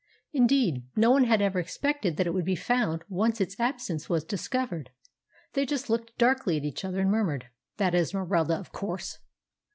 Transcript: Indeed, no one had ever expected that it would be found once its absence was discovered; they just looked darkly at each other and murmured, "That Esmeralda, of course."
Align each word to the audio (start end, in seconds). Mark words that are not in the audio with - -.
Indeed, 0.33 0.87
no 0.95 1.11
one 1.11 1.25
had 1.25 1.43
ever 1.43 1.59
expected 1.59 2.17
that 2.17 2.25
it 2.25 2.33
would 2.33 2.43
be 2.43 2.55
found 2.55 3.03
once 3.07 3.39
its 3.39 3.59
absence 3.59 4.09
was 4.09 4.23
discovered; 4.23 4.89
they 5.53 5.63
just 5.63 5.91
looked 5.91 6.17
darkly 6.17 6.57
at 6.57 6.65
each 6.65 6.83
other 6.83 7.01
and 7.01 7.11
murmured, 7.11 7.49
"That 7.77 7.93
Esmeralda, 7.93 8.55
of 8.57 8.71
course." 8.71 9.19